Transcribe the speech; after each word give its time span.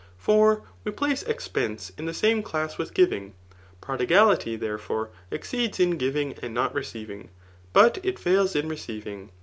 For 0.17 0.63
we 0.83 0.91
place 0.91 1.23
ex<r 1.25 1.53
pense 1.53 1.91
in 1.95 2.07
the 2.07 2.13
same 2.15 2.41
class 2.41 2.79
with 2.79 2.95
giving. 2.95 3.35
Prodigility, 3.83 4.57
tbese 4.57 4.79
^ 4.79 4.79
fore, 4.79 5.11
exceeds 5.29 5.79
in 5.79 5.91
giving 5.99 6.33
and 6.41 6.55
not 6.55 6.73
receiving, 6.73 7.29
but 7.71 7.99
it 8.03 8.17
fails 8.17 8.55
itL 8.55 8.71
receiving. 8.71 9.29